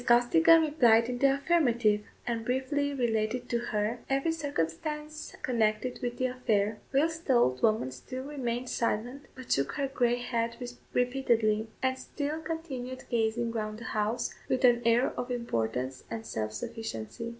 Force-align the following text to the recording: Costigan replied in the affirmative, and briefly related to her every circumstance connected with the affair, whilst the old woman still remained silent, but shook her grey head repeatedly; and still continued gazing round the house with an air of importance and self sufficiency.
Costigan 0.07 0.63
replied 0.63 1.07
in 1.09 1.19
the 1.19 1.35
affirmative, 1.35 2.01
and 2.25 2.43
briefly 2.43 2.91
related 2.91 3.47
to 3.49 3.59
her 3.59 3.99
every 4.09 4.31
circumstance 4.31 5.35
connected 5.43 5.99
with 6.01 6.17
the 6.17 6.25
affair, 6.25 6.79
whilst 6.91 7.27
the 7.27 7.33
old 7.35 7.61
woman 7.61 7.91
still 7.91 8.23
remained 8.23 8.67
silent, 8.67 9.25
but 9.35 9.51
shook 9.51 9.73
her 9.73 9.87
grey 9.87 10.15
head 10.15 10.57
repeatedly; 10.91 11.67
and 11.83 11.99
still 11.99 12.41
continued 12.41 13.03
gazing 13.11 13.51
round 13.51 13.77
the 13.77 13.83
house 13.93 14.33
with 14.49 14.65
an 14.65 14.81
air 14.85 15.11
of 15.15 15.29
importance 15.29 16.03
and 16.09 16.25
self 16.25 16.51
sufficiency. 16.51 17.29